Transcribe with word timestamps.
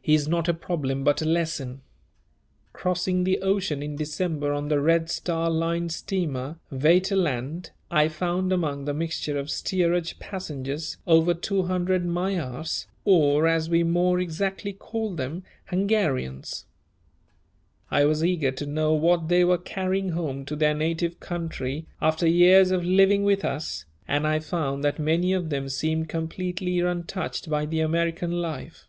He 0.00 0.14
is 0.14 0.26
not 0.26 0.48
a 0.48 0.54
problem 0.54 1.04
but 1.04 1.20
a 1.20 1.26
lesson. 1.26 1.82
Crossing 2.72 3.24
the 3.24 3.42
ocean 3.42 3.82
in 3.82 3.96
December 3.96 4.54
on 4.54 4.68
the 4.68 4.80
Red 4.80 5.10
Star 5.10 5.50
Line 5.50 5.90
steamer 5.90 6.56
Vaterland, 6.72 7.72
I 7.90 8.08
found 8.08 8.50
among 8.50 8.86
the 8.86 8.94
mixture 8.94 9.36
of 9.36 9.50
steerage 9.50 10.18
passengers 10.18 10.96
over 11.06 11.34
two 11.34 11.64
hundred 11.64 12.06
Magyars, 12.06 12.86
or, 13.04 13.46
as 13.46 13.68
we 13.68 13.82
more 13.82 14.18
exactly 14.18 14.72
call 14.72 15.14
them, 15.14 15.42
Hungarians. 15.66 16.64
I 17.90 18.06
was 18.06 18.24
eager 18.24 18.52
to 18.52 18.64
know 18.64 18.94
what 18.94 19.28
they 19.28 19.44
were 19.44 19.58
carrying 19.58 20.12
home 20.12 20.46
to 20.46 20.56
their 20.56 20.72
native 20.72 21.20
country 21.20 21.84
after 22.00 22.26
years 22.26 22.70
of 22.70 22.82
living 22.82 23.24
with 23.24 23.44
us, 23.44 23.84
and 24.08 24.26
I 24.26 24.38
found 24.38 24.82
that 24.84 24.98
many 24.98 25.34
of 25.34 25.50
them 25.50 25.68
seemed 25.68 26.08
completely 26.08 26.80
untouched 26.80 27.50
by 27.50 27.66
the 27.66 27.80
American 27.80 28.32
life. 28.40 28.86